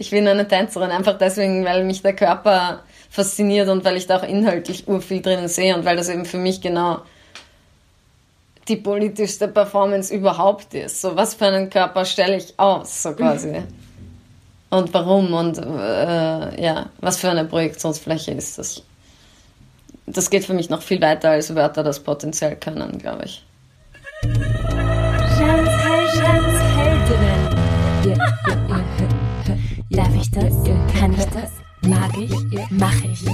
[0.00, 4.18] Ich bin eine Tänzerin, einfach deswegen, weil mich der Körper fasziniert und weil ich da
[4.18, 7.00] auch inhaltlich urviel drinnen sehe und weil das eben für mich genau
[8.68, 11.00] die politischste Performance überhaupt ist.
[11.00, 13.62] So, was für einen Körper stelle ich aus, so quasi.
[14.70, 18.82] Und warum und äh, ja, was für eine Projektionsfläche ist das?
[20.04, 23.42] Das geht für mich noch viel weiter, als Wörter das potenziell können, glaube ich.
[26.18, 26.57] Darf
[30.28, 30.54] ich das?
[30.98, 31.50] Kann ich das?
[31.82, 32.32] Mag ich?
[32.70, 33.24] Mach ich?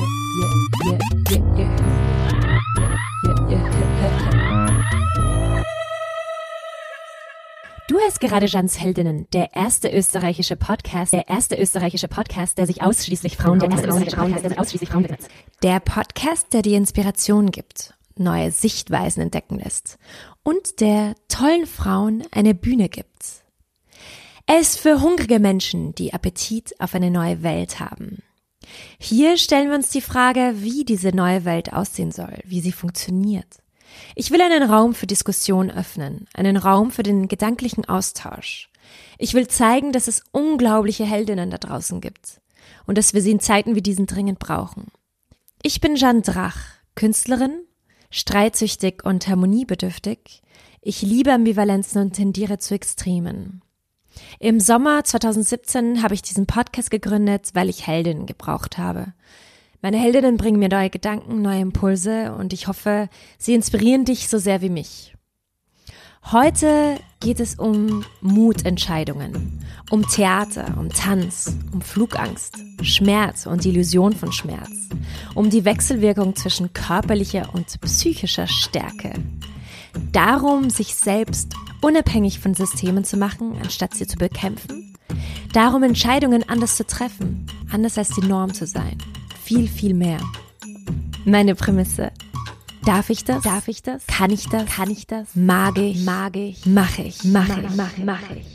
[7.88, 12.82] Du hörst gerade Jans Heldinnen, der erste österreichische Podcast, der erste österreichische Podcast, der sich
[12.82, 15.28] ausschließlich Frauen, der erste österreichische Podcast, der sich ausschließlich Frauen besetzt.
[15.62, 19.98] Der Podcast, der dir Inspiration gibt, neue Sichtweisen entdecken lässt
[20.42, 23.43] und der tollen Frauen eine Bühne gibt.
[24.46, 28.22] Ist für hungrige Menschen, die Appetit auf eine neue Welt haben.
[28.98, 33.62] Hier stellen wir uns die Frage, wie diese neue Welt aussehen soll, wie sie funktioniert.
[34.14, 38.68] Ich will einen Raum für Diskussion öffnen, einen Raum für den gedanklichen Austausch.
[39.18, 42.42] Ich will zeigen, dass es unglaubliche Heldinnen da draußen gibt
[42.86, 44.88] und dass wir sie in Zeiten wie diesen dringend brauchen.
[45.62, 46.58] Ich bin Jeanne Drach,
[46.96, 47.62] Künstlerin,
[48.10, 50.42] streitsüchtig und harmoniebedürftig.
[50.82, 53.63] Ich liebe Ambivalenzen und tendiere zu Extremen.
[54.38, 59.12] Im Sommer 2017 habe ich diesen Podcast gegründet, weil ich Heldinnen gebraucht habe.
[59.82, 64.38] Meine Heldinnen bringen mir neue Gedanken, neue Impulse und ich hoffe, sie inspirieren dich so
[64.38, 65.14] sehr wie mich.
[66.32, 74.32] Heute geht es um Mutentscheidungen, um Theater, um Tanz, um Flugangst, Schmerz und Illusion von
[74.32, 74.70] Schmerz,
[75.34, 79.12] um die Wechselwirkung zwischen körperlicher und psychischer Stärke.
[80.12, 81.52] Darum, sich selbst
[81.84, 84.96] unabhängig von Systemen zu machen, anstatt sie zu bekämpfen.
[85.52, 88.98] Darum, Entscheidungen anders zu treffen, anders als die Norm zu sein
[89.44, 90.20] viel, viel mehr.
[91.26, 92.12] Meine Prämisse.
[92.84, 93.42] Darf ich das?
[93.44, 94.06] Darf ich das?
[94.06, 94.66] Kann ich das?
[94.66, 95.28] Kann ich das?
[95.34, 96.04] Mag ich?
[96.04, 96.64] Mag ich?
[96.64, 97.24] Mach ich?
[97.24, 97.76] Mach ich?
[97.76, 98.04] Mach ich?
[98.04, 98.46] Mach ich?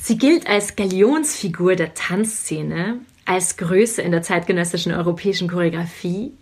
[0.00, 6.32] Sie gilt als Galionsfigur der Tanzszene, als Größe in der zeitgenössischen europäischen Choreografie.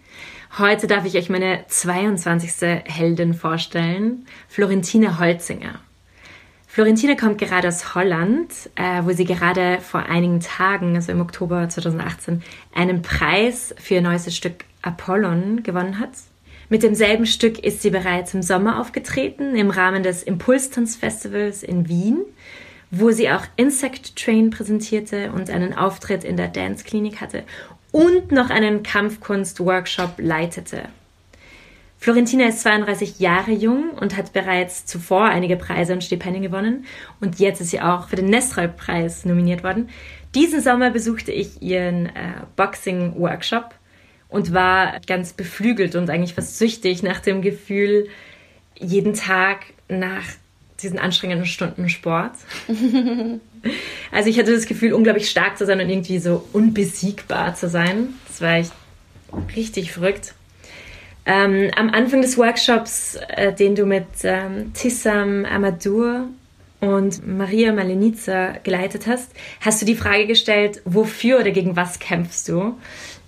[0.59, 2.83] Heute darf ich euch meine 22.
[2.84, 5.81] Heldin vorstellen, Florentine Holzinger.
[6.69, 11.69] Florentine kommt gerade aus Holland, äh, wo sie gerade vor einigen Tagen, also im Oktober
[11.69, 12.43] 2018,
[12.75, 16.11] einen Preis für ihr neuestes Stück Apollon gewonnen hat.
[16.69, 22.23] Mit demselben Stück ist sie bereits im Sommer aufgetreten, im Rahmen des Impulstanzfestivals in Wien,
[22.97, 27.43] wo sie auch Insect Train präsentierte und einen Auftritt in der Dance Klinik hatte
[27.91, 30.88] und noch einen Kampfkunst-Workshop leitete.
[31.99, 36.84] Florentina ist 32 Jahre jung und hat bereits zuvor einige Preise und Stipendien gewonnen.
[37.21, 39.88] Und jetzt ist sie auch für den Nestroy-Preis nominiert worden.
[40.34, 43.75] Diesen Sommer besuchte ich ihren äh, Boxing-Workshop
[44.28, 48.09] und war ganz beflügelt und eigentlich fast süchtig nach dem Gefühl,
[48.76, 50.25] jeden Tag nach
[50.84, 52.33] diesen anstrengenden Stunden Sport.
[54.12, 58.15] also ich hatte das Gefühl, unglaublich stark zu sein und irgendwie so unbesiegbar zu sein.
[58.28, 58.72] Das war echt
[59.56, 60.34] richtig verrückt.
[61.27, 66.28] Ähm, am Anfang des Workshops, äh, den du mit ähm, Tissam Amadur
[66.81, 72.49] und Maria Malenica geleitet hast, hast du die Frage gestellt, wofür oder gegen was kämpfst
[72.49, 72.78] du?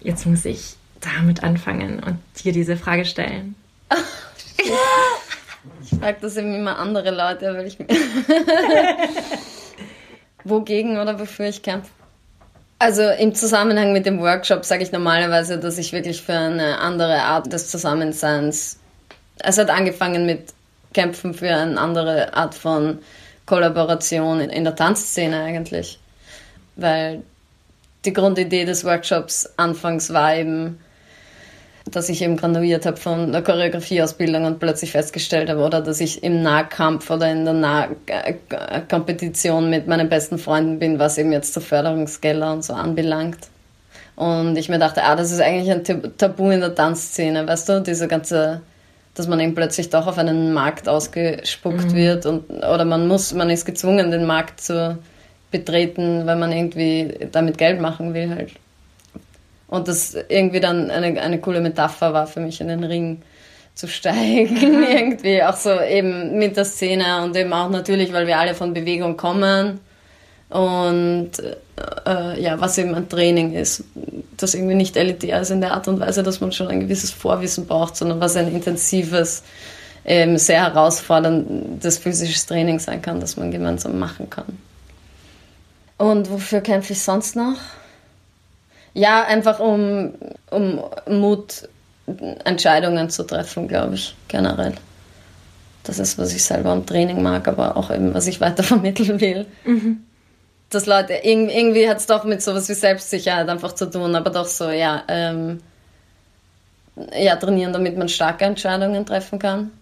[0.00, 3.55] Jetzt muss ich damit anfangen und dir diese Frage stellen.
[5.82, 7.78] ich frage das eben immer andere Leute, weil ich
[10.44, 11.91] Wogegen oder wofür ich kämpfe?
[12.78, 17.22] Also im Zusammenhang mit dem Workshop sage ich normalerweise, dass ich wirklich für eine andere
[17.22, 18.78] Art des Zusammenseins.
[19.38, 20.53] Es hat angefangen mit
[20.93, 22.98] Kämpfen für eine andere Art von
[23.47, 25.98] Kollaboration in der Tanzszene eigentlich.
[26.77, 27.22] Weil
[28.04, 30.78] die Grundidee des Workshops anfangs war eben,
[31.91, 36.25] dass ich eben graduiert habe von der Choreografieausbildung und plötzlich festgestellt habe, oder dass ich
[36.25, 41.63] im Nahkampf oder in der Nahkompetition mit meinen besten Freunden bin, was eben jetzt zur
[41.63, 43.39] Förderungsgelder und so anbelangt.
[44.16, 45.84] Und ich mir dachte, ah, das ist eigentlich ein
[46.16, 48.63] Tabu in der Tanzszene, weißt du, diese ganze,
[49.15, 51.95] dass man eben plötzlich doch auf einen Markt ausgespuckt mhm.
[51.95, 54.99] wird und, oder man muss, man ist gezwungen, den Markt zu
[55.53, 58.53] betreten, weil man irgendwie damit Geld machen will halt.
[59.68, 63.22] Und das irgendwie dann eine, eine coole Metapher war für mich, in den Ring
[63.74, 64.84] zu steigen.
[64.89, 68.74] irgendwie auch so eben mit der Szene und eben auch natürlich, weil wir alle von
[68.74, 69.80] Bewegung kommen.
[70.48, 71.33] Und
[72.07, 73.84] äh, ja, was eben ein Training ist,
[74.36, 77.10] das irgendwie nicht elitär ist in der Art und Weise, dass man schon ein gewisses
[77.10, 79.42] Vorwissen braucht, sondern was ein intensives
[80.04, 84.59] eben sehr herausforderndes physisches Training sein kann, das man gemeinsam machen kann.
[85.98, 87.57] Und wofür kämpfe ich sonst noch?
[88.97, 90.15] Ja, einfach um,
[90.51, 91.69] um Mut,
[92.47, 94.72] Entscheidungen zu treffen, glaube ich, generell.
[95.84, 99.21] Das ist, was ich selber am Training mag, aber auch eben, was ich weiter vermitteln
[99.21, 99.45] will.
[99.66, 99.98] Mhm.
[100.71, 104.47] Dass Leute, irgendwie hat es doch mit sowas wie Selbstsicherheit einfach zu tun, aber doch
[104.47, 105.60] so, ja, ähm,
[107.15, 109.72] ja, trainieren, damit man starke Entscheidungen treffen kann.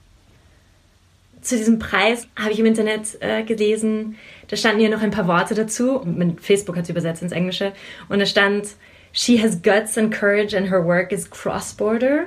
[1.40, 4.16] Zu diesem Preis habe ich im Internet äh, gelesen,
[4.48, 6.00] da standen ja noch ein paar Worte dazu.
[6.04, 7.72] Mit Facebook hat es übersetzt ins Englische.
[8.08, 8.66] Und da stand,
[9.14, 12.26] She has guts and courage and her work is cross-border.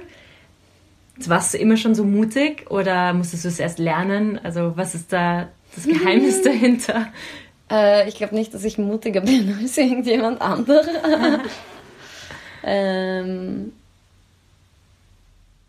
[1.18, 4.40] Warst du immer schon so mutig oder musstest du es erst lernen?
[4.42, 7.08] Also was ist da das Geheimnis dahinter?
[7.70, 11.42] Äh, ich glaube nicht, dass ich mutiger bin als irgendjemand anderer.
[12.64, 13.74] ähm,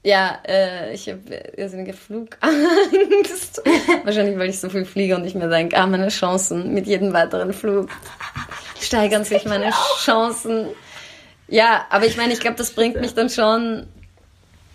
[0.05, 3.61] ja, äh, ich habe irrsinnige Flugangst.
[4.05, 7.13] Wahrscheinlich, weil ich so viel fliege und ich mir denke, ah, meine Chancen mit jedem
[7.13, 7.89] weiteren Flug
[8.81, 10.69] steigern sich meine Chancen.
[11.49, 13.87] Ja, aber ich meine, ich glaube, das bringt mich dann schon.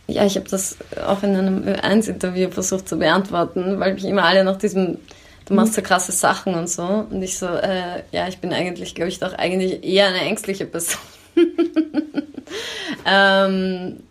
[0.07, 0.77] Ja, ich habe das
[1.07, 4.97] auch in einem 1 Interview versucht zu beantworten, weil mich immer alle nach diesem,
[5.45, 7.05] du machst so krasse Sachen und so.
[7.09, 10.65] Und ich so, äh, ja, ich bin eigentlich, glaube ich, doch eigentlich eher eine ängstliche
[10.65, 10.99] Person.
[13.05, 14.03] ähm,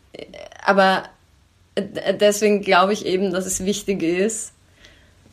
[0.65, 1.05] aber
[1.77, 4.53] deswegen glaube ich eben, dass es wichtig ist,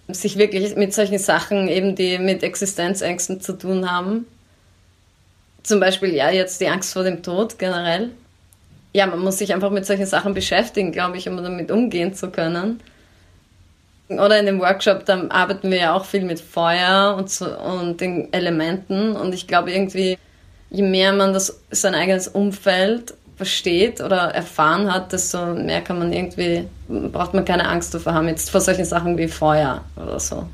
[0.08, 4.26] sich wirklich mit solchen Sachen eben, die mit Existenzängsten zu tun haben.
[5.70, 8.10] Zum Beispiel, ja, jetzt die Angst vor dem Tod generell.
[8.92, 12.32] Ja, man muss sich einfach mit solchen Sachen beschäftigen, glaube ich, um damit umgehen zu
[12.32, 12.80] können.
[14.08, 18.02] Oder in dem Workshop, da arbeiten wir ja auch viel mit Feuer und, so, und
[18.02, 19.16] den Elementen.
[19.16, 20.18] Und ich glaube irgendwie,
[20.72, 26.12] je mehr man das, sein eigenes Umfeld versteht oder erfahren hat, desto mehr kann man
[26.12, 30.48] irgendwie, braucht man keine Angst davor haben, jetzt vor solchen Sachen wie Feuer oder so.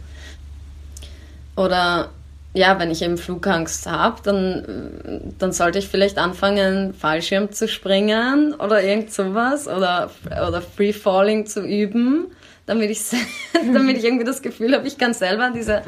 [1.56, 2.09] Oder
[2.56, 8.54] ja, wenn ich eben Flugangst habe, dann, dann sollte ich vielleicht anfangen, Fallschirm zu springen
[8.56, 12.28] oder irgend sowas oder, oder Free Falling zu üben,
[12.66, 13.02] damit ich,
[13.74, 15.84] damit ich irgendwie das Gefühl habe, ich kann selber diese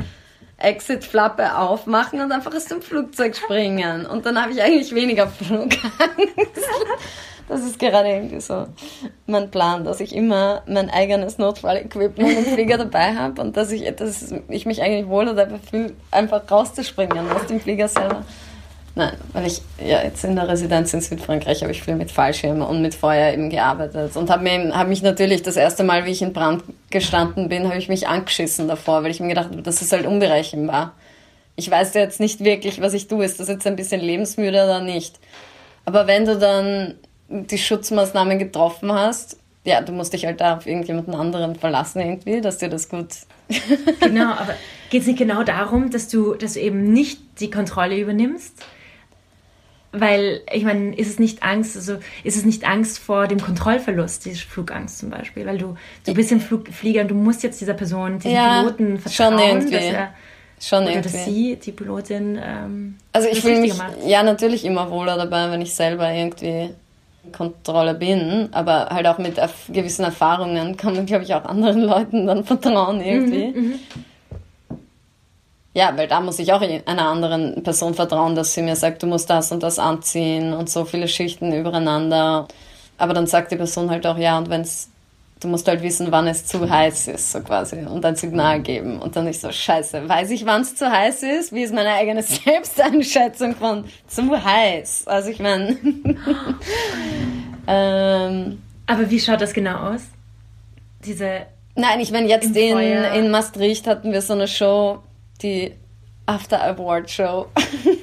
[0.58, 4.06] Exit-Flappe aufmachen und einfach aus dem Flugzeug springen.
[4.06, 5.82] Und dann habe ich eigentlich weniger Flugangst.
[7.48, 8.68] Das ist gerade irgendwie so
[9.26, 13.84] mein Plan, dass ich immer mein eigenes Notfall-Equipment im Flieger dabei habe und dass ich,
[13.96, 18.24] dass ich mich eigentlich wohl dabei fühle, einfach rauszuspringen aus dem Flieger selber.
[18.96, 22.64] Nein, weil ich ja jetzt in der Residenz in Südfrankreich habe ich viel mit Fallschirmen
[22.64, 26.24] und mit Feuer eben gearbeitet und habe hab mich natürlich das erste Mal, wie ich
[26.24, 29.84] in Brand gestanden bin, habe ich mich angeschissen davor, weil ich mir gedacht habe, das
[29.84, 30.96] ist halt unberechenbar.
[31.56, 33.24] Ich weiß jetzt nicht wirklich, was ich tue.
[33.24, 35.20] Ist das jetzt ein bisschen lebensmüde oder nicht?
[35.86, 36.96] Aber wenn du dann
[37.30, 39.38] die Schutzmaßnahmen getroffen hast,
[39.68, 43.08] ja, du musst dich halt da auf irgendjemanden anderen verlassen irgendwie, dass dir das gut.
[44.00, 44.56] genau, aber
[44.90, 48.64] geht es nicht genau darum, dass du, dass du eben nicht die Kontrolle übernimmst?
[49.92, 54.26] Weil, ich meine, ist es nicht Angst, also ist es nicht Angst vor dem Kontrollverlust,
[54.26, 55.46] diese Flugangst zum Beispiel?
[55.46, 55.76] Weil du,
[56.06, 59.40] du bist im Flug, Flieger und du musst jetzt dieser Person, diesem ja, Piloten vertrauen,
[59.40, 59.72] schon irgendwie.
[59.74, 60.14] dass er
[60.62, 61.12] schon oder irgendwie.
[61.14, 63.96] dass sie, die Pilotin, ähm, Also ich fühle mich macht.
[64.06, 66.74] ja natürlich immer wohler dabei, wenn ich selber irgendwie
[67.32, 69.40] Kontrolle bin, aber halt auch mit
[69.70, 73.48] gewissen Erfahrungen kann man, glaube ich, auch anderen Leuten dann vertrauen irgendwie.
[73.48, 73.80] Mhm, mhm.
[75.74, 79.08] Ja, weil da muss ich auch einer anderen Person vertrauen, dass sie mir sagt, du
[79.08, 82.48] musst das und das anziehen und so viele Schichten übereinander.
[82.98, 84.90] Aber dann sagt die Person halt auch, ja, und wenn es,
[85.40, 89.00] du musst halt wissen, wann es zu heiß ist, so quasi, und ein Signal geben.
[89.00, 91.54] Und dann ich so, scheiße, weiß ich, wann es zu heiß ist?
[91.54, 95.08] Wie ist meine eigene Selbsteinschätzung von zu heiß?
[95.08, 95.78] Also ich meine...
[97.68, 100.02] ähm, Aber wie schaut das genau aus?
[101.06, 101.48] Diese...
[101.76, 105.04] Nein, ich meine, jetzt in, in Maastricht hatten wir so eine Show,
[105.44, 105.74] die
[106.28, 107.48] After Award Show,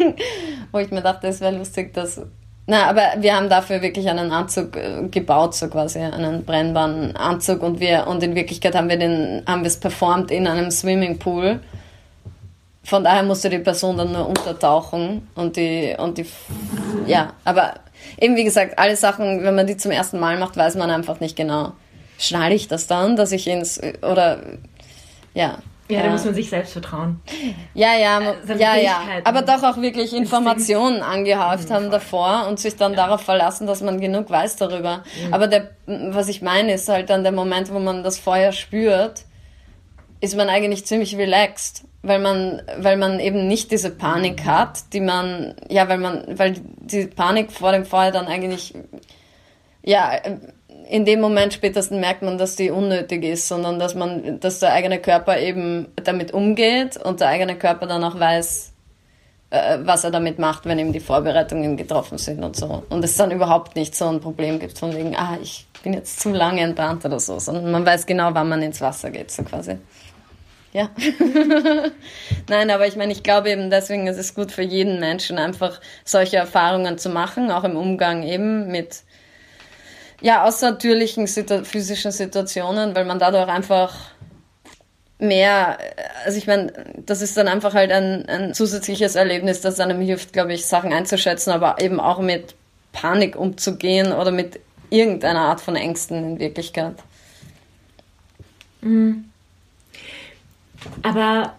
[0.72, 2.22] wo ich mir dachte, es wäre lustig, dass.
[2.66, 7.62] Na, aber wir haben dafür wirklich einen Anzug äh, gebaut, so quasi einen brennbaren Anzug
[7.62, 11.60] und wir und in Wirklichkeit haben wir den haben wir es performt in einem Swimmingpool.
[12.82, 16.26] Von daher musste die Person dann nur untertauchen und die und die
[17.06, 17.74] ja, aber
[18.18, 21.20] eben wie gesagt, alle Sachen, wenn man die zum ersten Mal macht, weiß man einfach
[21.20, 21.72] nicht genau.
[22.18, 24.38] Schnalle ich das dann, dass ich ins oder
[25.34, 27.20] ja, ja, da muss man sich selbst vertrauen.
[27.74, 29.02] Ja, ja, äh, ja, ja.
[29.24, 33.06] Aber doch auch wirklich Informationen angehäuft haben davor und sich dann ja.
[33.06, 35.04] darauf verlassen, dass man genug weiß darüber.
[35.26, 35.34] Mhm.
[35.34, 39.24] Aber der, was ich meine, ist halt dann der Moment, wo man das Feuer spürt,
[40.20, 45.00] ist man eigentlich ziemlich relaxed, weil man, weil man eben nicht diese Panik hat, die
[45.00, 48.74] man, ja, weil man, weil die Panik vor dem Feuer dann eigentlich
[49.84, 50.18] ja,
[50.88, 54.72] in dem Moment spätestens merkt man, dass die unnötig ist, sondern dass man, dass der
[54.72, 58.72] eigene Körper eben damit umgeht und der eigene Körper dann auch weiß,
[59.50, 62.82] äh, was er damit macht, wenn eben die Vorbereitungen getroffen sind und so.
[62.88, 66.20] Und es dann überhaupt nicht so ein Problem gibt von wegen, ah, ich bin jetzt
[66.20, 69.42] zu lange entbrannt oder so, sondern man weiß genau, wann man ins Wasser geht, so
[69.42, 69.78] quasi.
[70.72, 70.90] Ja.
[72.48, 75.80] Nein, aber ich meine, ich glaube eben, deswegen ist es gut für jeden Menschen, einfach
[76.04, 79.04] solche Erfahrungen zu machen, auch im Umgang eben mit,
[80.20, 83.94] ja, außertürlichen situ physischen Situationen, weil man dadurch einfach
[85.18, 85.78] mehr,
[86.24, 86.72] also ich meine,
[87.04, 90.92] das ist dann einfach halt ein, ein zusätzliches Erlebnis, das einem hilft, glaube ich, Sachen
[90.92, 92.54] einzuschätzen, aber eben auch mit
[92.92, 96.94] Panik umzugehen oder mit irgendeiner Art von Ängsten in Wirklichkeit.
[98.80, 99.24] Mhm.
[101.02, 101.54] Aber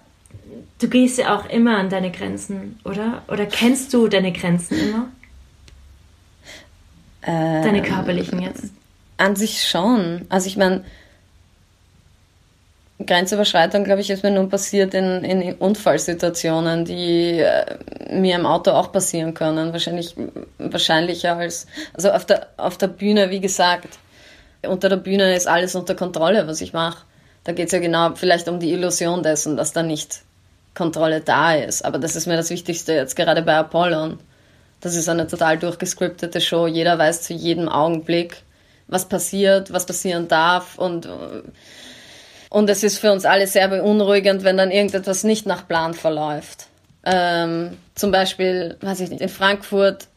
[0.79, 3.23] du gehst ja auch immer an deine Grenzen, oder?
[3.27, 5.07] Oder kennst du deine Grenzen immer?
[7.25, 8.65] Ähm, deine körperlichen jetzt?
[9.17, 10.25] An sich schon.
[10.29, 10.83] Also ich meine,
[13.03, 17.77] Grenzüberschreitung, glaube ich, ist mir nun passiert in, in Unfallsituationen, die äh,
[18.11, 19.73] mir im Auto auch passieren können.
[19.73, 20.15] Wahrscheinlich
[20.59, 23.99] wahrscheinlicher als also auf der auf der Bühne, wie gesagt.
[24.65, 27.03] Unter der Bühne ist alles unter Kontrolle, was ich mache.
[27.43, 30.21] Da geht es ja genau vielleicht um die Illusion dessen, dass da nicht
[30.73, 31.83] Kontrolle da ist.
[31.85, 34.19] Aber das ist mir das Wichtigste jetzt gerade bei Apollon.
[34.85, 36.67] Das ist eine total durchgescriptete Show.
[36.67, 38.43] Jeder weiß zu jedem Augenblick,
[38.87, 41.09] was passiert, was passieren darf und
[42.51, 46.67] und es ist für uns alle sehr beunruhigend, wenn dann irgendetwas nicht nach Plan verläuft.
[47.03, 50.07] Ähm, zum Beispiel, weiß ich nicht, in Frankfurt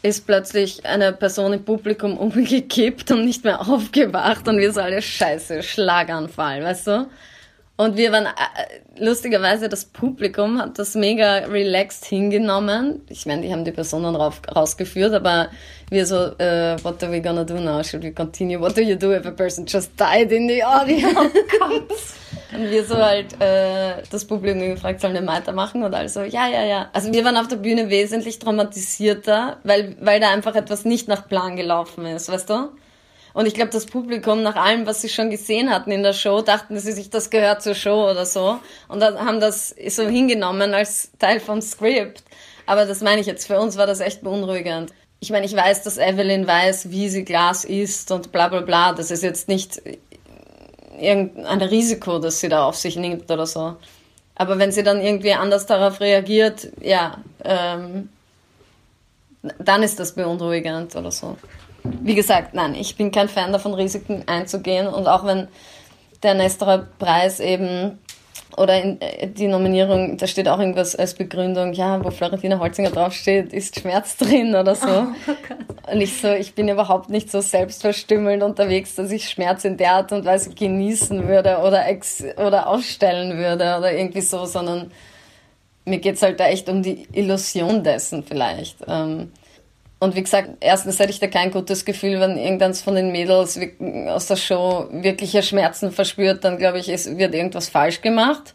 [0.00, 5.02] ist plötzlich eine Person im Publikum umgekippt und nicht mehr aufgewacht und wir so alle
[5.02, 7.06] Scheiße, Schlaganfall, weißt du?
[7.78, 13.02] Und wir waren, äh, lustigerweise, das Publikum hat das mega relaxed hingenommen.
[13.10, 15.50] Ich meine, die haben die Personen rauf, rausgeführt, aber
[15.90, 17.82] wir so, uh, what are we gonna do now?
[17.82, 18.58] Should we continue?
[18.58, 22.14] What do you do if a person just died in the audience?
[22.54, 25.82] und wir so halt äh, das Publikum gefragt, sollen wir weitermachen?
[25.82, 26.88] Und also, ja, ja, ja.
[26.94, 31.28] Also wir waren auf der Bühne wesentlich traumatisierter, weil, weil da einfach etwas nicht nach
[31.28, 32.70] Plan gelaufen ist, weißt du?
[33.36, 36.40] Und ich glaube, das Publikum, nach allem, was sie schon gesehen hatten in der Show,
[36.40, 38.58] dachten sie sich, das gehört zur Show oder so.
[38.88, 42.22] Und haben das so hingenommen als Teil vom Skript.
[42.64, 44.94] Aber das meine ich jetzt, für uns war das echt beunruhigend.
[45.20, 48.94] Ich meine, ich weiß, dass Evelyn weiß, wie sie Glas isst und bla bla bla.
[48.94, 49.82] Das ist jetzt nicht
[50.98, 53.76] irgendein Risiko, das sie da auf sich nimmt oder so.
[54.34, 58.08] Aber wenn sie dann irgendwie anders darauf reagiert, ja, ähm,
[59.58, 61.36] dann ist das beunruhigend oder so
[62.02, 64.86] wie gesagt, nein, ich bin kein Fan davon, Risiken einzugehen.
[64.86, 65.48] Und auch wenn
[66.22, 67.98] der Nestor Preis eben
[68.56, 72.90] oder in, äh, die Nominierung, da steht auch irgendwas als Begründung, ja, wo Florentina Holzinger
[72.90, 74.86] draufsteht, ist Schmerz drin oder so.
[75.88, 79.76] Oh, und ich so, ich bin überhaupt nicht so selbstverstümmelnd unterwegs, dass ich Schmerz in
[79.76, 84.90] der Art und Weise genießen würde oder ex oder ausstellen würde oder irgendwie so, sondern
[85.84, 88.78] mir geht's halt da echt um die Illusion dessen vielleicht.
[88.88, 89.30] Ähm,
[89.98, 93.58] und wie gesagt, erstens hätte ich da kein gutes Gefühl, wenn irgendeins von den Mädels
[94.08, 98.54] aus der Show wirkliche Schmerzen verspürt, dann glaube ich, es wird irgendwas falsch gemacht.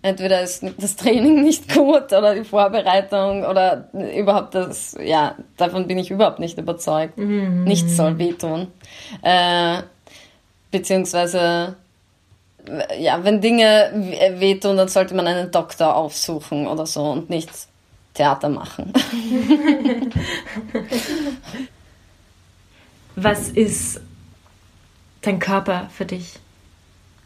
[0.00, 5.98] Entweder ist das Training nicht gut oder die Vorbereitung oder überhaupt das, ja, davon bin
[5.98, 7.18] ich überhaupt nicht überzeugt.
[7.18, 7.64] Mhm.
[7.64, 8.68] Nichts soll wehtun.
[9.20, 9.82] Äh,
[10.70, 11.76] beziehungsweise,
[12.98, 17.68] ja, wenn Dinge wehtun, dann sollte man einen Doktor aufsuchen oder so und nichts
[18.14, 18.92] Theater machen.
[23.16, 24.00] Was ist
[25.22, 26.38] dein Körper für dich?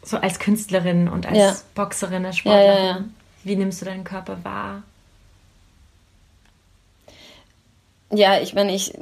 [0.03, 1.55] So als Künstlerin und als ja.
[1.75, 2.85] Boxerin, als Sportlerin.
[2.85, 3.03] Ja, ja,
[3.43, 4.83] Wie nimmst du deinen Körper wahr?
[8.09, 8.93] Ja, ich meine, ich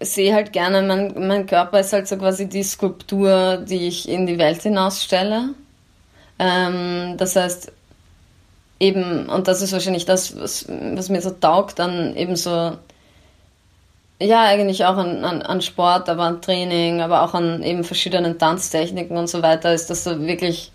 [0.00, 4.26] sehe halt gerne, mein, mein Körper ist halt so quasi die Skulptur, die ich in
[4.26, 5.54] die Welt hinausstelle.
[6.38, 7.72] Ähm, das heißt,
[8.84, 12.76] eben, und das ist wahrscheinlich das, was, was mir so taugt, dann eben so,
[14.20, 18.38] ja, eigentlich auch an, an, an Sport, aber an Training, aber auch an eben verschiedenen
[18.38, 20.70] Tanztechniken und so weiter, ist das so wirklich,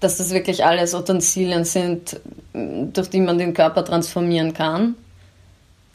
[0.00, 2.20] dass das wirklich alles Utensilien sind,
[2.52, 4.94] durch die man den Körper transformieren kann.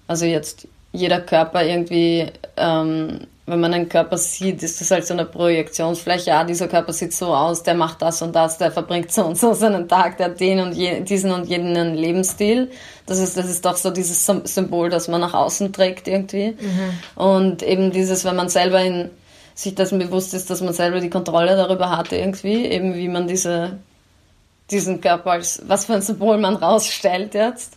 [0.07, 5.13] Also jetzt jeder Körper irgendwie ähm, wenn man einen Körper sieht, ist das halt so
[5.13, 6.29] eine Projektionsfläche.
[6.29, 9.37] Ja, dieser Körper sieht so aus, der macht das und das, der verbringt so und
[9.37, 12.71] so seinen Tag, der hat den und je, diesen und jenen Lebensstil.
[13.05, 16.51] Das ist, das ist doch so dieses Symbol, das man nach außen trägt irgendwie.
[16.51, 17.21] Mhm.
[17.21, 19.09] Und eben dieses, wenn man selber in,
[19.55, 23.27] sich dessen bewusst ist, dass man selber die Kontrolle darüber hat irgendwie, eben wie man
[23.27, 23.77] diese,
[24.71, 27.73] diesen Körper als, was für ein Symbol man rausstellt jetzt.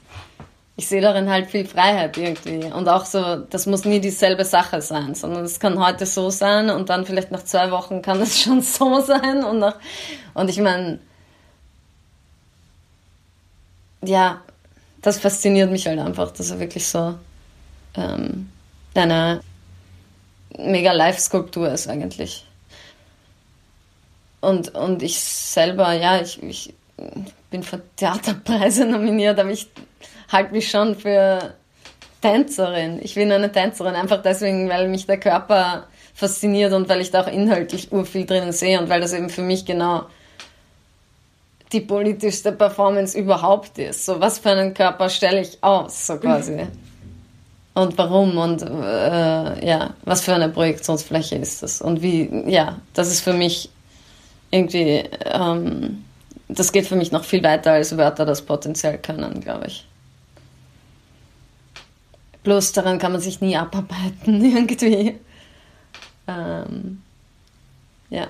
[0.78, 2.66] Ich sehe darin halt viel Freiheit irgendwie.
[2.66, 6.68] Und auch so, das muss nie dieselbe Sache sein, sondern es kann heute so sein
[6.68, 9.42] und dann vielleicht nach zwei Wochen kann es schon so sein.
[9.42, 9.76] Und, nach,
[10.34, 10.98] und ich meine,
[14.02, 14.42] ja,
[15.00, 17.14] das fasziniert mich halt einfach, dass er wirklich so
[17.94, 18.50] ähm,
[18.94, 19.40] eine
[20.58, 22.46] mega Live-Skulptur ist eigentlich.
[24.42, 26.74] Und, und ich selber, ja, ich, ich
[27.50, 29.68] bin für Theaterpreise nominiert, aber ich
[30.30, 31.54] halte mich schon für
[32.22, 33.00] Tänzerin.
[33.02, 37.22] Ich bin eine Tänzerin, einfach deswegen, weil mich der Körper fasziniert und weil ich da
[37.22, 40.06] auch inhaltlich urviel drinnen sehe und weil das eben für mich genau
[41.72, 44.06] die politischste Performance überhaupt ist.
[44.06, 46.66] So, was für einen Körper stelle ich aus, so quasi.
[47.74, 51.82] Und warum und äh, ja, was für eine Projektionsfläche ist das?
[51.82, 53.68] Und wie, ja, das ist für mich
[54.50, 56.05] irgendwie, ähm,
[56.48, 59.86] das geht für mich noch viel weiter, als Wörter das potenziell können, glaube ich.
[62.44, 65.18] Bloß daran kann man sich nie abarbeiten, irgendwie.
[66.28, 67.02] Ähm,
[68.10, 68.28] ja.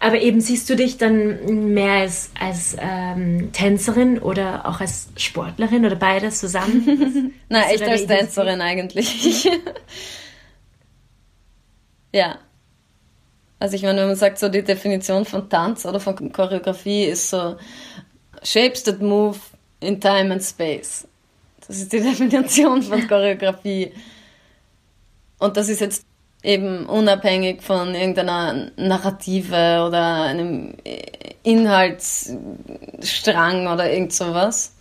[0.00, 5.84] Aber eben siehst du dich dann mehr als, als ähm, Tänzerin oder auch als Sportlerin
[5.84, 7.34] oder beides zusammen?
[7.48, 9.50] Nein, echt als Tänzerin eigentlich.
[12.14, 12.38] ja.
[13.60, 17.30] Also ich meine, wenn man sagt, so die Definition von Tanz oder von Choreografie ist
[17.30, 17.56] so
[18.42, 19.38] Shapes that move
[19.80, 21.06] in time and space.
[21.66, 23.92] Das ist die Definition von Choreografie.
[25.38, 26.04] Und das ist jetzt
[26.42, 30.74] eben unabhängig von irgendeiner Narrative oder einem
[31.42, 34.74] Inhaltsstrang oder irgend sowas.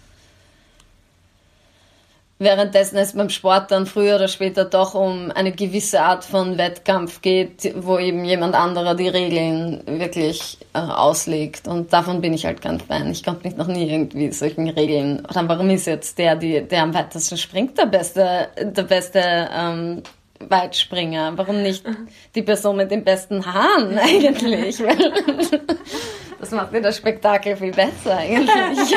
[2.40, 7.22] Währenddessen es beim Sport dann früher oder später doch um eine gewisse Art von Wettkampf
[7.22, 11.68] geht, wo eben jemand anderer die Regeln wirklich äh, auslegt.
[11.68, 13.10] Und davon bin ich halt ganz Fan.
[13.10, 15.26] Ich konnte mich noch nie irgendwie solchen Regeln.
[15.28, 20.04] Oder warum ist jetzt der, die, der am weitesten springt, der beste, der beste ähm,
[20.40, 21.34] Weitspringer?
[21.38, 21.84] Warum nicht
[22.36, 24.78] die Person mit den besten Haaren eigentlich?
[26.40, 28.96] das macht mir das Spektakel viel besser eigentlich.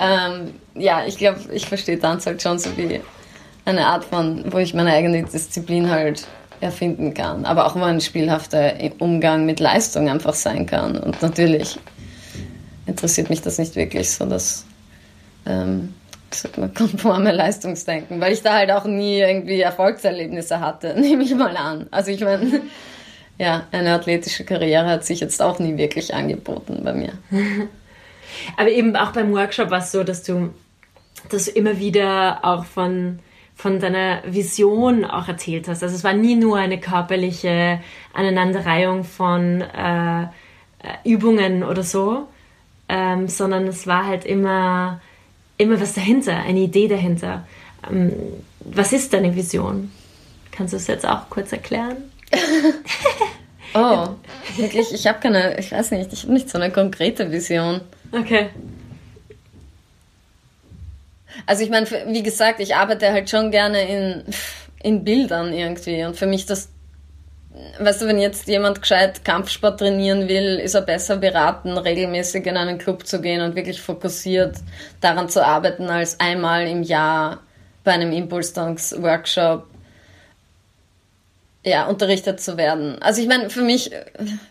[0.00, 3.00] Ähm, ja, ich glaube, ich verstehe Tanz halt schon so wie
[3.64, 6.26] eine Art von, wo ich meine eigene Disziplin halt
[6.60, 7.44] erfinden kann.
[7.44, 10.96] Aber auch wo ein spielhafter Umgang mit Leistung einfach sein kann.
[10.98, 11.78] Und natürlich
[12.86, 14.64] interessiert mich das nicht wirklich so, dass
[15.46, 15.94] ähm,
[16.56, 21.56] man, konforme Leistungsdenken, weil ich da halt auch nie irgendwie Erfolgserlebnisse hatte, nehme ich mal
[21.56, 21.86] an.
[21.90, 22.62] Also ich meine,
[23.38, 27.12] ja, eine athletische Karriere hat sich jetzt auch nie wirklich angeboten bei mir.
[28.56, 30.52] Aber eben auch beim Workshop war es so, dass du,
[31.28, 33.18] dass du immer wieder auch von,
[33.54, 35.82] von deiner Vision auch erzählt hast.
[35.82, 37.80] Also es war nie nur eine körperliche
[38.12, 40.26] Aneinanderreihung von äh,
[41.04, 42.28] Übungen oder so,
[42.88, 45.00] ähm, sondern es war halt immer,
[45.56, 47.46] immer was dahinter, eine Idee dahinter.
[47.90, 48.12] Ähm,
[48.60, 49.90] was ist deine Vision?
[50.50, 51.96] Kannst du es jetzt auch kurz erklären?
[53.74, 54.08] oh,
[54.56, 57.80] wirklich, ich habe keine, ich weiß nicht, ich habe nicht so eine konkrete Vision.
[58.14, 58.50] Okay.
[61.46, 64.24] Also ich meine, wie gesagt, ich arbeite halt schon gerne in,
[64.82, 66.04] in Bildern irgendwie.
[66.04, 66.68] Und für mich das,
[67.78, 72.56] weißt du, wenn jetzt jemand gescheit Kampfsport trainieren will, ist er besser beraten, regelmäßig in
[72.56, 74.56] einen Club zu gehen und wirklich fokussiert
[75.00, 77.42] daran zu arbeiten, als einmal im Jahr
[77.82, 79.66] bei einem Impulsdance-Workshop
[81.64, 83.00] ja, unterrichtet zu werden.
[83.02, 83.90] Also ich meine, für mich,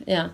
[0.06, 0.32] ja.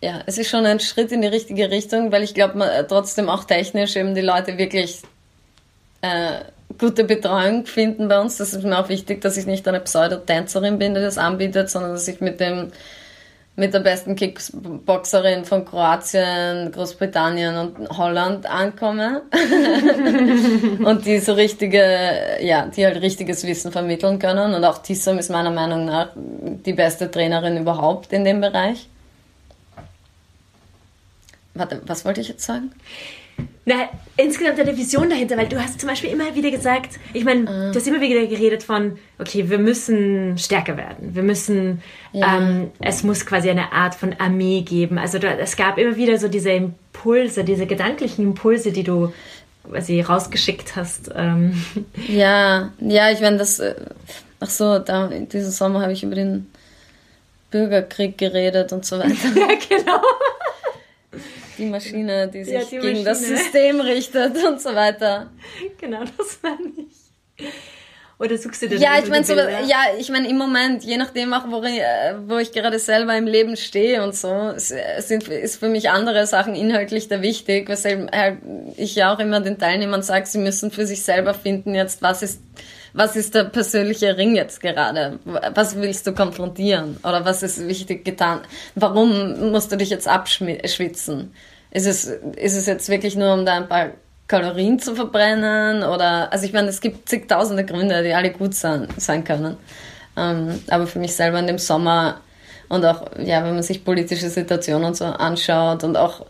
[0.00, 2.86] Ja, es ist schon ein Schritt in die richtige Richtung, weil ich glaube, man äh,
[2.86, 5.02] trotzdem auch technisch eben die Leute wirklich
[6.02, 6.40] äh,
[6.78, 8.36] gute Betreuung finden bei uns.
[8.36, 11.92] Das ist mir auch wichtig, dass ich nicht eine Pseudotänzerin bin, die das anbietet, sondern
[11.92, 12.70] dass ich mit dem
[13.56, 19.22] mit der besten Kickboxerin von Kroatien, Großbritannien und Holland ankomme
[20.84, 21.82] und die so richtige,
[22.40, 26.72] ja, die halt richtiges Wissen vermitteln können und auch Tissam ist meiner Meinung nach die
[26.72, 28.86] beste Trainerin überhaupt in dem Bereich.
[31.58, 32.70] Warte, was wollte ich jetzt sagen?
[33.64, 37.48] Na, insgesamt deine Vision dahinter, weil du hast zum Beispiel immer wieder gesagt, ich meine,
[37.48, 37.70] ah.
[37.70, 42.38] du hast immer wieder geredet von, okay, wir müssen stärker werden, wir müssen, ja.
[42.38, 44.96] ähm, es muss quasi eine Art von Armee geben.
[44.96, 49.12] Also da, es gab immer wieder so diese Impulse, diese gedanklichen Impulse, die du
[49.68, 51.10] quasi rausgeschickt hast.
[51.14, 51.62] Ähm.
[52.08, 53.74] Ja, ja, ich meine, das, äh,
[54.40, 56.50] ach so, da, diesen Sommer habe ich über den
[57.50, 59.12] Bürgerkrieg geredet und so weiter.
[59.36, 60.00] ja, genau
[61.58, 63.04] die Maschine, die sich ja, die gegen Maschine.
[63.04, 65.30] das System richtet und so weiter.
[65.78, 67.48] Genau, das meine ich.
[68.20, 71.32] Oder suchst du dir Ja, ich meine, so, ja, ich meine, im Moment, je nachdem
[71.32, 75.60] auch, wo ich, äh, wo ich gerade selber im Leben stehe und so, sind, ist
[75.60, 78.38] für mich andere Sachen inhaltlich da wichtig, weshalb halt
[78.76, 82.22] ich ja auch immer den Teilnehmern sage, sie müssen für sich selber finden jetzt, was
[82.22, 82.40] ist,
[82.92, 85.20] was ist der persönliche Ring jetzt gerade?
[85.24, 86.96] Was willst du konfrontieren?
[87.04, 88.40] Oder was ist wichtig getan?
[88.74, 91.32] Warum musst du dich jetzt abschwitzen?
[91.70, 93.90] Ist es, ist es jetzt wirklich nur, um da ein paar
[94.26, 98.88] Kalorien zu verbrennen oder, also ich meine, es gibt zigtausende Gründe, die alle gut sein,
[98.96, 99.56] sein können.
[100.16, 102.20] Ähm, aber für mich selber in dem Sommer
[102.68, 106.26] und auch, ja, wenn man sich politische Situationen so anschaut und auch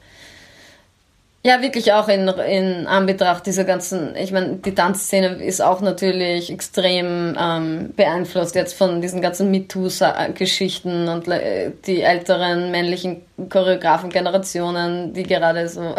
[1.48, 6.52] ja, wirklich auch in, in Anbetracht dieser ganzen, ich meine, die Tanzszene ist auch natürlich
[6.52, 15.22] extrem ähm, beeinflusst jetzt von diesen ganzen MeToo-Geschichten und äh, die älteren männlichen Choreografen-Generationen, die
[15.22, 15.94] gerade so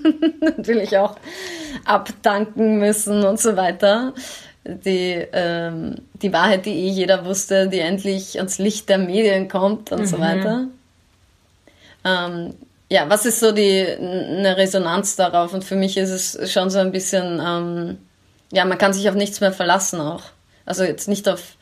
[0.40, 1.14] natürlich auch
[1.84, 4.14] abdanken müssen und so weiter.
[4.64, 9.92] Die, ähm, die Wahrheit, die eh jeder wusste, die endlich ans Licht der Medien kommt
[9.92, 10.06] und mhm.
[10.06, 10.66] so weiter.
[12.04, 12.54] Ähm,
[12.90, 15.52] ja, was ist so die eine Resonanz darauf?
[15.52, 17.98] Und für mich ist es schon so ein bisschen, ähm,
[18.50, 20.22] ja, man kann sich auf nichts mehr verlassen auch.
[20.64, 21.56] Also jetzt nicht auf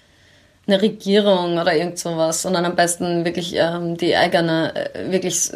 [0.66, 5.50] eine Regierung oder irgend sowas, sondern am besten wirklich ähm, die eigene, äh, wirklich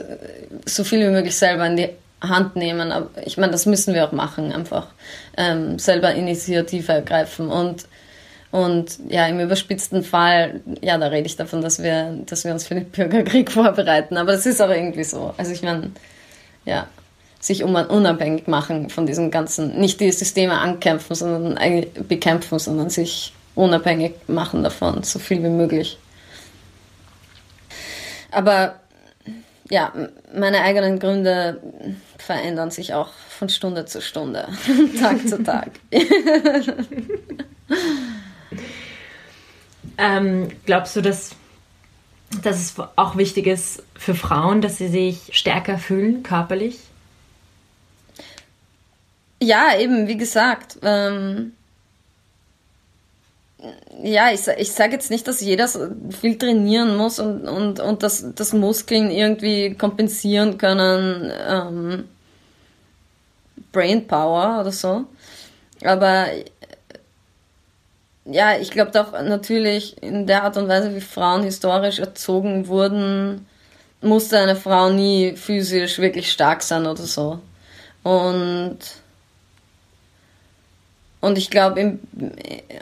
[0.66, 2.92] so viel wie möglich selber in die Hand nehmen.
[2.92, 4.88] Aber ich meine, das müssen wir auch machen, einfach
[5.36, 7.86] ähm, selber Initiative ergreifen und
[8.50, 12.66] und ja, im überspitzten Fall, ja, da rede ich davon, dass wir, dass wir uns
[12.66, 14.16] für den Bürgerkrieg vorbereiten.
[14.16, 15.32] Aber das ist auch irgendwie so.
[15.36, 15.92] Also ich meine,
[16.64, 16.88] ja,
[17.38, 24.14] sich unabhängig machen von diesem ganzen, nicht die Systeme ankämpfen, sondern bekämpfen, sondern sich unabhängig
[24.26, 25.98] machen davon, so viel wie möglich.
[28.30, 28.80] Aber
[29.70, 29.92] ja,
[30.34, 31.60] meine eigenen Gründe
[32.18, 34.48] verändern sich auch von Stunde zu Stunde,
[35.00, 35.70] Tag zu Tag.
[40.00, 41.32] Ähm, glaubst du, dass,
[42.42, 46.78] dass es auch wichtig ist für Frauen, dass sie sich stärker fühlen, körperlich?
[49.42, 50.78] Ja, eben, wie gesagt.
[50.82, 51.52] Ähm,
[54.02, 58.34] ja, ich, ich sage jetzt nicht, dass jeder viel trainieren muss und, und, und dass,
[58.34, 62.08] dass Muskeln irgendwie kompensieren können, ähm,
[63.72, 65.04] Brainpower oder so.
[65.84, 66.26] Aber
[68.32, 73.46] ja, ich glaube doch natürlich in der Art und Weise, wie Frauen historisch erzogen wurden,
[74.02, 77.40] musste eine Frau nie physisch wirklich stark sein oder so.
[78.02, 78.78] Und
[81.22, 81.98] und ich glaube,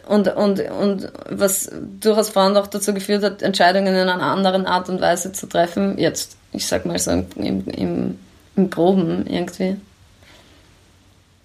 [0.06, 4.88] und, und, und was durchaus Frauen auch dazu geführt hat, Entscheidungen in einer anderen Art
[4.88, 8.18] und Weise zu treffen, jetzt, ich sag mal so im, im,
[8.54, 9.76] im Groben irgendwie.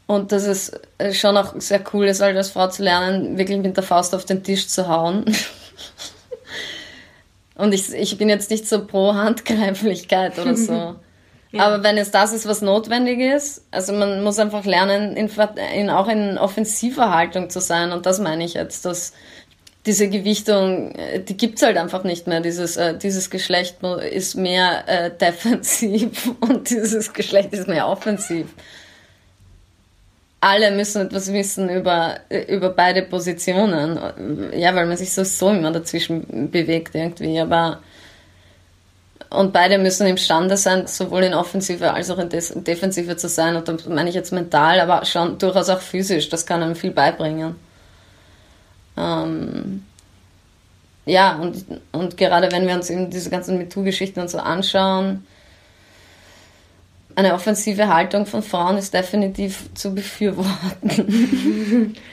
[0.05, 3.77] Und dass es äh, schon auch sehr cool ist, als Frau zu lernen, wirklich mit
[3.77, 5.25] der Faust auf den Tisch zu hauen.
[7.55, 10.95] Und ich, ich bin jetzt nicht so pro Handgreiflichkeit oder so.
[11.51, 11.63] ja.
[11.63, 15.29] Aber wenn es das ist, was notwendig ist, also man muss einfach lernen, in,
[15.75, 17.91] in, auch in offensiver Haltung zu sein.
[17.91, 19.13] Und das meine ich jetzt, dass
[19.85, 22.41] diese Gewichtung, äh, die gibt's halt einfach nicht mehr.
[22.41, 23.77] Dieses, äh, dieses Geschlecht
[24.11, 28.47] ist mehr äh, defensiv und dieses Geschlecht ist mehr offensiv
[30.43, 32.17] alle müssen etwas wissen über,
[32.49, 33.97] über beide Positionen.
[34.53, 37.39] Ja, weil man sich so immer dazwischen bewegt irgendwie.
[37.39, 37.79] Aber
[39.29, 43.55] und beide müssen imstande sein, sowohl in Offensive als auch in Defensive zu sein.
[43.55, 46.27] Und da meine ich jetzt mental, aber schon durchaus auch physisch.
[46.27, 47.55] Das kann einem viel beibringen.
[48.97, 49.85] Ähm,
[51.05, 55.25] ja, und, und gerade wenn wir uns eben diese ganzen MeToo-Geschichten und so anschauen,
[57.15, 61.95] eine offensive Haltung von Frauen ist definitiv zu befürworten.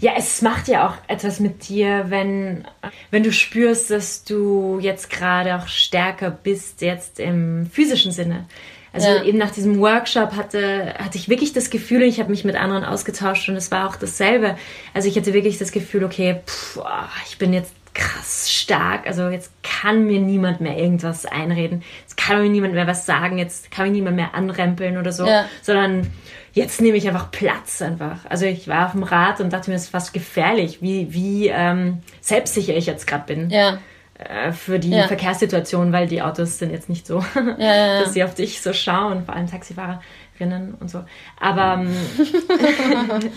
[0.00, 2.64] Ja, es macht ja auch etwas mit dir, wenn,
[3.10, 8.46] wenn du spürst, dass du jetzt gerade auch stärker bist, jetzt im physischen Sinne.
[8.92, 9.24] Also ja.
[9.24, 12.84] eben nach diesem Workshop hatte, hatte ich wirklich das Gefühl, ich habe mich mit anderen
[12.84, 14.56] ausgetauscht und es war auch dasselbe.
[14.92, 16.78] Also ich hatte wirklich das Gefühl, okay, pff,
[17.26, 19.06] ich bin jetzt krass stark.
[19.06, 21.82] Also jetzt kann mir niemand mehr irgendwas einreden.
[22.02, 23.38] Jetzt kann mir niemand mehr was sagen.
[23.38, 25.26] Jetzt kann mich niemand mehr anrempeln oder so.
[25.26, 25.46] Ja.
[25.62, 26.10] Sondern
[26.52, 28.20] jetzt nehme ich einfach Platz einfach.
[28.28, 31.48] Also ich war auf dem Rad und dachte mir, es ist fast gefährlich, wie, wie
[31.48, 33.50] ähm, selbstsicher ich jetzt gerade bin.
[33.50, 33.78] Ja.
[34.18, 35.06] Äh, für die ja.
[35.06, 37.24] Verkehrssituation, weil die Autos sind jetzt nicht so,
[37.58, 40.00] dass sie auf dich so schauen, vor allem Taxifahrer.
[40.42, 41.04] Freundinnen und so.
[41.38, 41.96] Aber, ähm,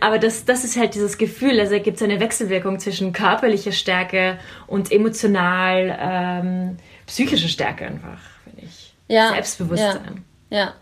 [0.00, 4.38] aber das, das ist halt dieses Gefühl, also gibt es eine Wechselwirkung zwischen körperlicher Stärke
[4.66, 8.94] und emotional ähm, psychischer Stärke einfach, finde ich.
[9.08, 9.30] Ja.
[9.30, 10.24] Selbstbewusstsein.
[10.50, 10.58] Ja.
[10.58, 10.74] ja.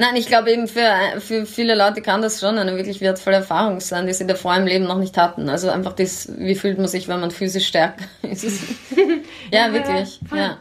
[0.00, 3.80] Nein, ich glaube eben für, für viele Leute kann das schon eine wirklich wertvolle Erfahrung
[3.80, 5.48] sein, die sie davor im Leben noch nicht hatten.
[5.48, 8.44] Also einfach das, wie fühlt man sich, wenn man physisch stärker ist.
[9.50, 10.20] ja, ja, wirklich.
[10.28, 10.38] Voll.
[10.38, 10.58] Ja.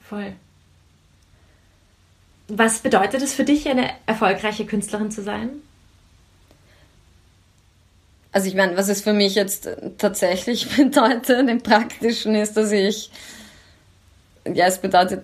[0.00, 0.32] voll.
[2.48, 5.50] Was bedeutet es für dich, eine erfolgreiche Künstlerin zu sein?
[8.32, 13.10] Also ich meine, was es für mich jetzt tatsächlich bedeutet, im Praktischen ist, dass ich,
[14.46, 15.22] ja, es bedeutet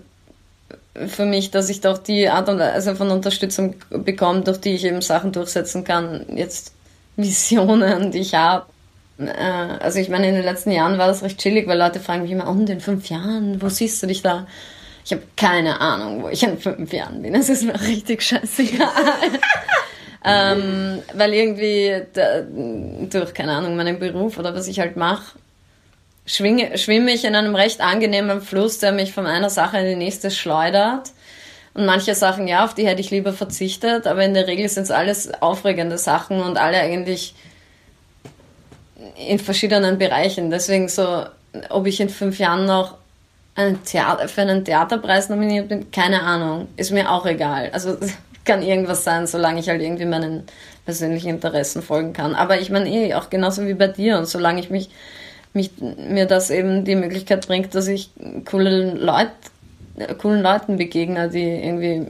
[1.07, 4.85] für mich, dass ich doch die Art und Weise von Unterstützung bekomme, durch die ich
[4.85, 6.73] eben Sachen durchsetzen kann, jetzt
[7.17, 8.67] Visionen, die ich habe.
[9.19, 9.33] Äh,
[9.81, 12.31] also ich meine, in den letzten Jahren war das recht chillig, weil Leute fragen mich
[12.31, 14.47] immer, und in fünf Jahren, wo siehst du dich da?
[15.09, 17.35] Ich habe keine Ahnung, wo ich in fünf Jahren bin.
[17.35, 18.91] Es ist mir richtig scheißegal.
[20.25, 25.39] ähm, weil irgendwie da, durch, keine Ahnung, meinen Beruf oder was ich halt mache,
[26.27, 29.97] schwinge, schwimme ich in einem recht angenehmen Fluss, der mich von einer Sache in die
[29.97, 31.13] nächste schleudert.
[31.73, 34.83] Und manche Sachen, ja, auf die hätte ich lieber verzichtet, aber in der Regel sind
[34.83, 37.35] es alles aufregende Sachen und alle eigentlich
[39.27, 40.51] in verschiedenen Bereichen.
[40.51, 41.25] Deswegen so,
[41.71, 42.98] ob ich in fünf Jahren noch
[43.59, 46.69] einen Theater, für einen Theaterpreis nominiert bin, keine Ahnung.
[46.77, 47.71] Ist mir auch egal.
[47.73, 47.97] Also
[48.45, 50.45] kann irgendwas sein, solange ich halt irgendwie meinen
[50.85, 52.35] persönlichen Interessen folgen kann.
[52.35, 54.91] Aber ich meine eh, auch genauso wie bei dir und solange ich mich,
[55.53, 58.11] mich mir das eben die Möglichkeit bringt, dass ich
[58.49, 59.33] coole Leut,
[60.19, 62.07] coolen Leuten begegne, die irgendwie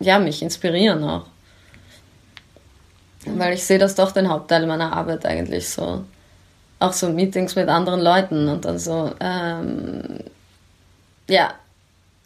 [0.00, 1.26] ja, mich inspirieren auch.
[3.26, 6.04] Weil ich sehe das doch den Hauptteil meiner Arbeit eigentlich so.
[6.78, 10.20] Auch so Meetings mit anderen Leuten und dann so, ähm,
[11.28, 11.54] ja.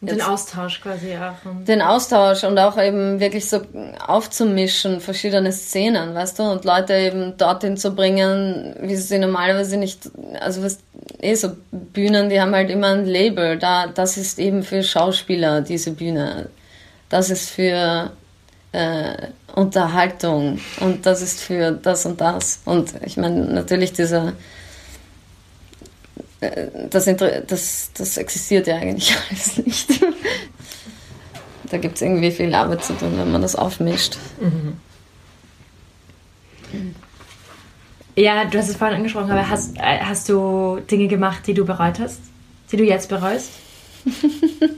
[0.01, 1.63] Den Austausch quasi auch.
[1.65, 3.61] Den Austausch und auch eben wirklich so
[4.05, 10.09] aufzumischen, verschiedene Szenen, weißt du, und Leute eben dorthin zu bringen, wie sie normalerweise nicht,
[10.41, 10.79] also was,
[11.21, 15.61] eh so Bühnen, die haben halt immer ein Label, da, das ist eben für Schauspieler,
[15.61, 16.49] diese Bühne.
[17.07, 18.11] Das ist für
[18.73, 22.59] äh, Unterhaltung und das ist für das und das.
[22.65, 24.33] Und ich meine, natürlich dieser
[26.89, 27.05] das,
[27.47, 29.89] das, das existiert ja eigentlich alles nicht.
[31.69, 34.17] da gibt es irgendwie viel Arbeit zu tun, wenn man das aufmischt.
[34.39, 34.77] Mhm.
[38.15, 41.65] Ja, du hast es vorhin angesprochen, aber hast, äh, hast du Dinge gemacht, die du
[41.65, 42.19] bereut hast?
[42.71, 43.51] Die du jetzt bereust?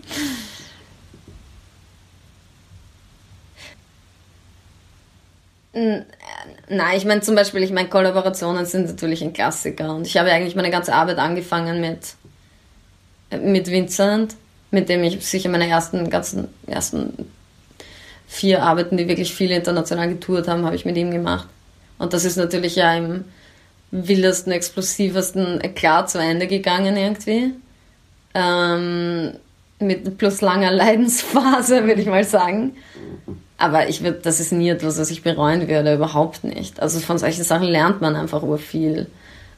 [6.68, 10.32] Nein, ich meine zum Beispiel, ich meine, Kollaborationen sind natürlich ein Klassiker und ich habe
[10.32, 12.16] eigentlich meine ganze Arbeit angefangen mit,
[13.40, 14.36] mit Vincent,
[14.72, 17.32] mit dem ich sicher meine ersten, ganzen, ersten
[18.28, 21.48] vier Arbeiten, die wirklich viel international getourt haben, habe ich mit ihm gemacht.
[21.98, 23.26] Und das ist natürlich ja im
[23.92, 27.54] wildesten, explosivsten Eklat zu Ende gegangen irgendwie.
[28.34, 29.34] Ähm,
[29.80, 32.76] mit plus langer Leidensphase, würde ich mal sagen.
[33.66, 36.80] Aber ich würde, das ist nie etwas, was ich bereuen würde, überhaupt nicht.
[36.80, 39.08] Also von solchen Sachen lernt man einfach ur viel.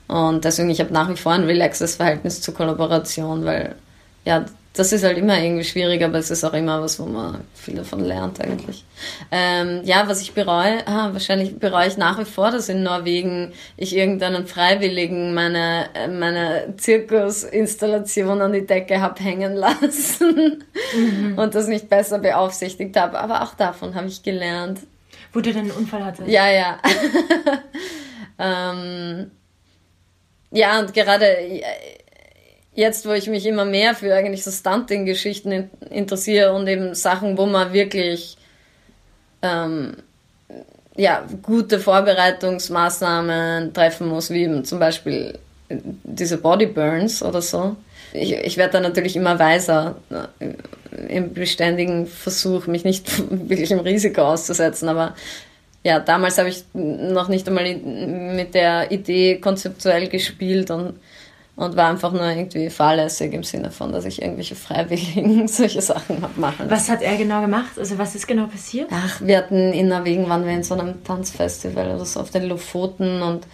[0.07, 3.75] Und deswegen, ich habe nach wie vor ein relaxes Verhältnis zur Kollaboration, weil
[4.23, 4.45] ja,
[4.77, 7.75] das ist halt immer irgendwie schwierig, aber es ist auch immer was, wo man viel
[7.75, 8.85] davon lernt eigentlich.
[9.31, 13.53] Ähm, ja, was ich bereue, ah, wahrscheinlich bereue ich nach wie vor, dass in Norwegen
[13.75, 20.63] ich irgendeinen Freiwilligen meine, meine Zirkusinstallation an die Decke habe hängen lassen
[20.95, 21.37] mhm.
[21.37, 23.19] und das nicht besser beaufsichtigt habe.
[23.19, 24.79] Aber auch davon habe ich gelernt.
[25.33, 26.29] Wo du einen Unfall hattest?
[26.29, 26.77] Ja, ja.
[28.39, 29.31] ähm,
[30.51, 31.25] ja, und gerade
[32.77, 37.47] jetzt, wo ich mich immer mehr für eigentlich so Stunting-Geschichten interessiere und eben Sachen, wo
[37.47, 38.37] man wirklich
[39.41, 39.97] ähm,
[40.95, 47.75] ja, gute Vorbereitungsmaßnahmen treffen muss, wie eben zum Beispiel diese Bodyburns oder so.
[48.13, 49.95] Ich, ich werde da natürlich immer weiser
[50.39, 50.53] äh,
[51.09, 53.11] im beständigen Versuch, mich nicht
[53.49, 55.15] wirklich im Risiko auszusetzen, aber
[55.83, 60.99] ja, damals habe ich noch nicht einmal mit der Idee konzeptuell gespielt und
[61.57, 66.21] und war einfach nur irgendwie fahrlässig im Sinne von, dass ich irgendwelche Freiwilligen solche Sachen
[66.21, 66.69] habe machen.
[66.69, 67.71] Was hat er genau gemacht?
[67.77, 68.87] Also was ist genau passiert?
[68.91, 72.43] Ach, wir hatten in Norwegen waren wir in so einem Tanzfestival oder so auf den
[72.47, 73.47] Lofoten und,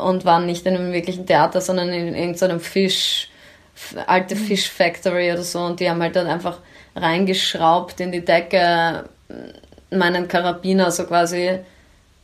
[0.00, 3.28] und waren nicht in einem wirklichen Theater, sondern in irgendeinem Fisch,
[4.06, 4.38] alte mhm.
[4.38, 6.60] Fish Factory oder so und die haben halt dann einfach
[6.94, 9.08] reingeschraubt in die Decke
[9.90, 11.58] meinen Karabiner so quasi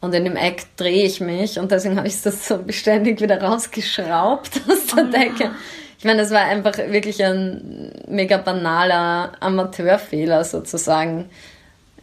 [0.01, 3.41] und in dem Eck drehe ich mich und deswegen habe ich das so beständig wieder
[3.41, 5.51] rausgeschraubt aus der oh, Decke.
[5.99, 11.29] Ich meine, das war einfach wirklich ein mega banaler Amateurfehler sozusagen,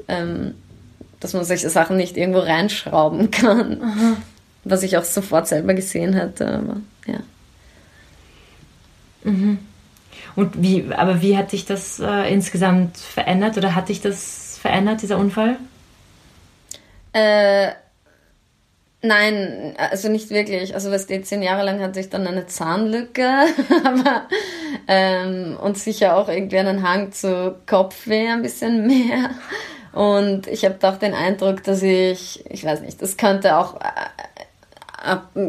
[0.07, 0.53] ähm,
[1.19, 3.81] dass man solche Sachen nicht irgendwo reinschrauben kann.
[3.81, 4.17] Aha.
[4.63, 7.19] Was ich auch sofort selber gesehen hätte, aber ja.
[9.23, 9.59] Mhm.
[10.35, 15.01] Und wie, aber wie hat dich das äh, insgesamt verändert oder hat dich das verändert,
[15.01, 15.57] dieser Unfall?
[17.13, 17.71] Äh,
[19.01, 20.73] nein, also nicht wirklich.
[20.73, 23.27] Also was geht, zehn Jahre lang hatte ich dann eine Zahnlücke,
[23.83, 24.27] aber
[24.87, 29.31] ähm, und sicher auch irgendwie einen Hang zu Kopfweh ein bisschen mehr.
[29.93, 33.79] Und ich habe doch den Eindruck, dass ich, ich weiß nicht, das könnte auch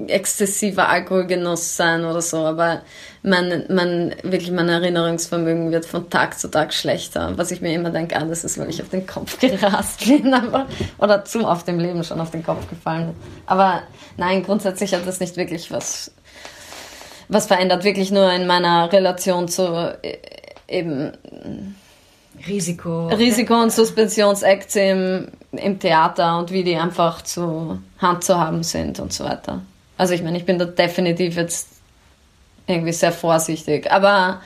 [0.08, 2.82] exzessiver Alkoholgenuss sein oder so, aber
[3.22, 7.32] mein, mein, wirklich mein Erinnerungsvermögen wird von Tag zu Tag schlechter.
[7.36, 10.34] Was ich mir immer denke, ah, das ist, weil ich auf den Kopf gerast bin,
[10.34, 10.66] aber,
[10.98, 13.16] oder zu oft im Leben schon auf den Kopf gefallen bin.
[13.46, 13.82] Aber
[14.16, 16.12] nein, grundsätzlich hat das nicht wirklich was,
[17.28, 20.18] was verändert, wirklich nur in meiner Relation zu e,
[20.68, 21.12] eben
[22.48, 23.08] Risiko.
[23.08, 28.98] Risiko- und Suspensionsakte im, im Theater und wie die einfach zu Hand zu haben sind
[29.00, 29.62] und so weiter.
[29.96, 31.68] Also ich meine, ich bin da definitiv jetzt
[32.68, 33.90] irgendwie sehr vorsichtig.
[33.90, 34.40] Aber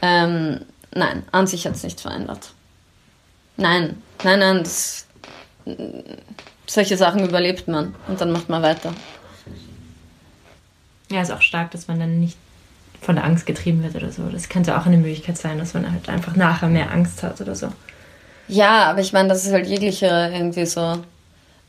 [0.00, 0.60] ähm,
[0.94, 2.52] nein, an sich hat es nichts verändert.
[3.56, 5.06] Nein, nein, nein, das,
[6.66, 8.94] solche Sachen überlebt man und dann macht man weiter.
[11.10, 12.36] Ja, ist auch stark, dass man dann nicht
[13.06, 14.24] von der Angst getrieben wird oder so.
[14.30, 17.54] Das könnte auch eine Möglichkeit sein, dass man halt einfach nachher mehr Angst hat oder
[17.54, 17.68] so.
[18.48, 20.98] Ja, aber ich meine, das ist halt jeglicher irgendwie so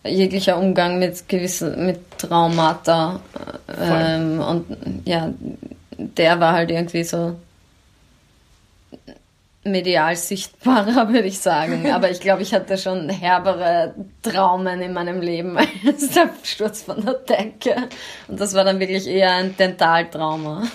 [0.04, 3.20] jeglicher Umgang mit gewissen mit Traumata
[3.82, 4.66] ähm, und
[5.06, 5.32] ja,
[5.98, 7.36] der war halt irgendwie so
[9.72, 11.92] medial sichtbarer, würde ich sagen.
[11.92, 17.04] Aber ich glaube, ich hatte schon herbere Traumen in meinem Leben als der Sturz von
[17.04, 17.76] der Decke.
[18.28, 20.64] Und das war dann wirklich eher ein Dentaltrauma.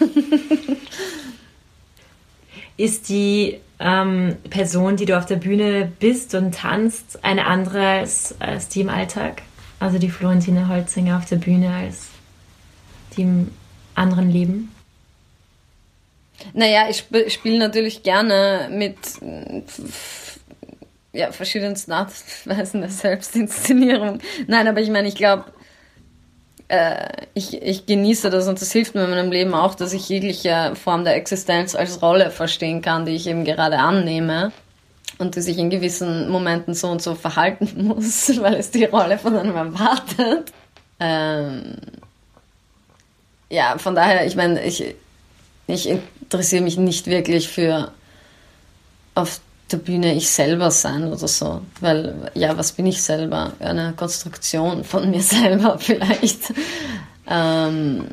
[2.79, 8.35] Ist die ähm, Person, die du auf der Bühne bist und tanzt, eine andere als,
[8.41, 9.43] als die im Alltag?
[9.79, 12.09] Also die Florentine Holzinger auf der Bühne als
[13.17, 13.51] die im
[13.95, 14.72] anderen Leben?
[16.55, 18.97] Naja, ich sp spiele natürlich gerne mit
[21.13, 24.21] ja, verschiedensten Artweisen der Selbstinszenierung.
[24.47, 25.45] Nein, aber ich meine, ich glaube,
[26.69, 30.09] äh, ich, ich genieße das und das hilft mir in meinem Leben auch, dass ich
[30.09, 34.53] jegliche Form der Existenz als Rolle verstehen kann, die ich eben gerade annehme
[35.19, 39.19] und die sich in gewissen Momenten so und so verhalten muss, weil es die Rolle
[39.19, 40.53] von einem erwartet.
[40.99, 41.77] Ähm,
[43.51, 44.95] ja, von daher, ich meine, ich,
[45.73, 47.93] ich interessiere mich nicht wirklich für
[49.15, 51.63] auf der Bühne ich selber sein oder so.
[51.81, 53.53] Weil, ja, was bin ich selber?
[53.59, 56.53] Eine Konstruktion von mir selber vielleicht.
[57.27, 58.07] Ähm,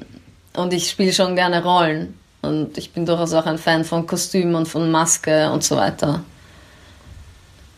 [0.54, 2.18] und ich spiele schon gerne Rollen.
[2.42, 6.24] Und ich bin durchaus auch ein Fan von Kostümen und von Maske und so weiter.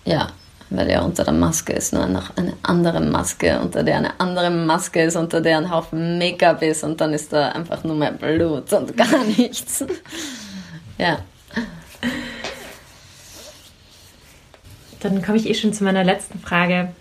[0.05, 0.29] Ja,
[0.71, 4.49] weil ja unter der Maske ist nur noch eine andere Maske, unter der eine andere
[4.49, 8.13] Maske ist, unter der ein Haufen Make-up ist und dann ist da einfach nur mehr
[8.13, 9.85] Blut und gar nichts.
[10.97, 11.19] ja.
[15.01, 16.93] Dann komme ich eh schon zu meiner letzten Frage,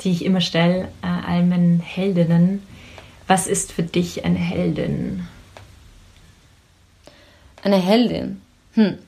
[0.00, 2.66] die ich immer stelle, äh, allen meinen Heldinnen.
[3.26, 5.26] Was ist für dich eine Heldin?
[7.62, 8.40] Eine Heldin?
[8.74, 8.98] Hm.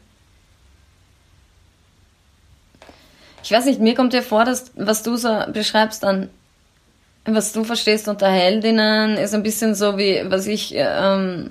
[3.50, 6.30] Ich weiß nicht, mir kommt ja vor, dass was du so beschreibst an
[7.24, 11.50] was du verstehst unter Heldinnen, ist ein bisschen so wie, was ich, ähm,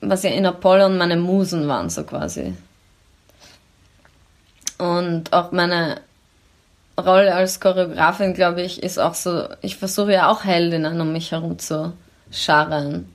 [0.00, 2.54] was ja in Apollon meine Musen waren, so quasi.
[4.78, 6.00] Und auch meine
[6.98, 11.30] Rolle als Choreografin, glaube ich, ist auch so, ich versuche ja auch Heldinnen um mich
[11.30, 11.92] herum zu
[12.32, 13.14] scharren,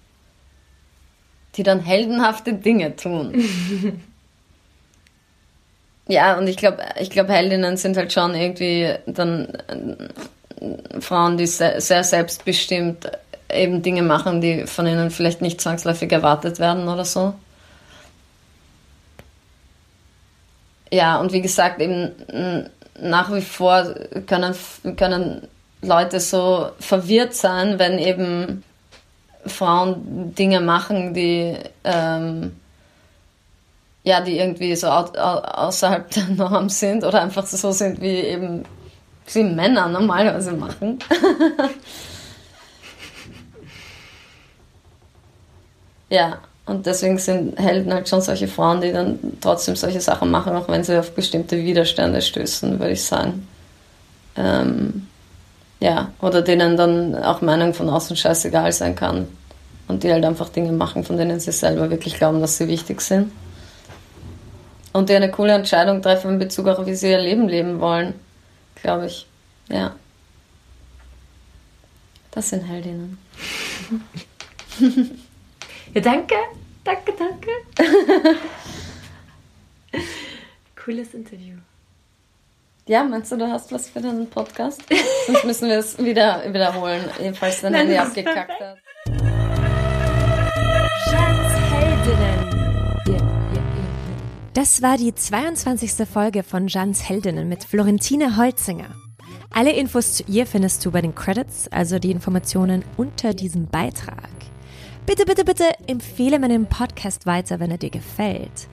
[1.56, 3.34] die dann heldenhafte Dinge tun.
[6.12, 9.48] Ja, und ich glaube, ich glaube, Heldinnen sind halt schon irgendwie dann
[10.60, 13.10] äh, Frauen, die sehr, sehr selbstbestimmt
[13.50, 17.34] eben Dinge machen, die von ihnen vielleicht nicht zwangsläufig erwartet werden oder so.
[20.92, 22.12] Ja, und wie gesagt, eben
[23.00, 23.96] nach wie vor
[24.28, 24.54] können,
[24.98, 25.48] können
[25.82, 28.66] Leute so verwirrt sein, wenn eben
[29.46, 32.58] Frauen Dinge machen, die ähm,
[34.04, 38.64] ja, die irgendwie so au außerhalb der Norm sind oder einfach so sind, wie eben
[39.26, 40.98] sie Männer normalerweise machen.
[46.10, 50.56] ja, und deswegen sind Helden halt schon solche Frauen, die dann trotzdem solche Sachen machen,
[50.56, 53.48] auch wenn sie auf bestimmte Widerstände stößen, würde ich sagen.
[54.36, 55.08] Ähm,
[55.80, 59.28] ja, oder denen dann auch Meinung von außen scheißegal sein kann.
[59.88, 63.02] Und die halt einfach Dinge machen, von denen sie selber wirklich glauben, dass sie wichtig
[63.02, 63.32] sind
[64.94, 68.14] und die eine coole Entscheidung treffen in Bezug auf, wie sie ihr Leben leben wollen,
[68.76, 69.28] glaube ich.
[69.70, 69.96] Ja.
[72.32, 73.18] Das sind Heldinnen.
[75.94, 76.36] ja, danke
[76.84, 77.52] Danke, danke.
[80.76, 81.58] Cooles Interview.
[82.88, 84.82] Ja, meinst du, du hast was für den Podcast?
[85.28, 88.78] Sonst müssen wir es wieder wiederholen, falls dein Handy abgekackt hat.
[94.54, 96.06] Das war die 22.
[96.06, 98.94] Folge von Jans Heldinnen mit Florentine Holzinger.
[99.50, 104.30] Alle Infos zu ihr findest du bei den Credits, also die Informationen unter diesem Beitrag.
[105.06, 108.68] Bitte, bitte, bitte empfehle meinen Podcast weiter, wenn er dir gefällt.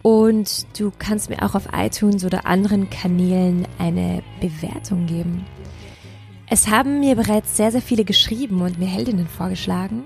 [0.00, 5.44] Und du kannst mir auch auf iTunes oder anderen Kanälen eine Bewertung geben.
[6.50, 10.04] Es haben mir bereits sehr, sehr viele geschrieben und mir Heldinnen vorgeschlagen.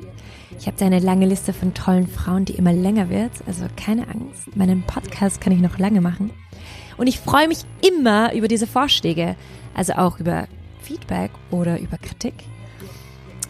[0.59, 3.31] Ich habe da eine lange Liste von tollen Frauen, die immer länger wird.
[3.47, 6.33] Also keine Angst, meinen Podcast kann ich noch lange machen.
[6.97, 9.37] Und ich freue mich immer über diese Vorschläge,
[9.75, 10.49] also auch über
[10.81, 12.35] Feedback oder über Kritik.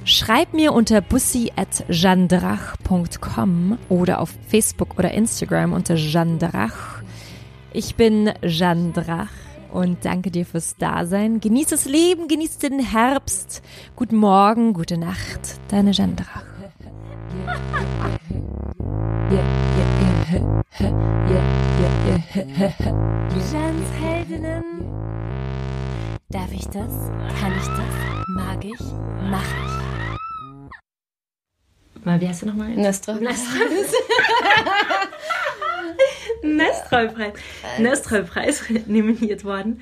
[0.05, 7.01] Schreib mir unter bussi.jandrach.com oder auf Facebook oder Instagram unter Jandrach.
[7.72, 9.30] Ich bin Jandrach
[9.72, 11.40] und danke dir fürs Dasein.
[11.40, 13.62] Genieß das Leben, genieß den Herbst.
[13.96, 16.44] Guten Morgen, gute Nacht, deine Jandrach.
[23.52, 24.64] Jans Heldinnen.
[26.28, 27.10] Darf ich das?
[27.40, 27.94] Kann ich das?
[28.28, 28.80] Mag ich?
[29.30, 29.72] Mach ich.
[32.04, 32.70] Mal, wie heißt du nochmal?
[32.70, 33.16] Nestroy.
[36.43, 37.34] Nestroy-Preis.
[37.78, 39.80] Nestroy-Preis nominiert worden.